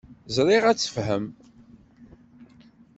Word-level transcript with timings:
Ẓriɣ 0.35 0.63
ad 0.65 0.77
tt-ifhem. 0.77 1.25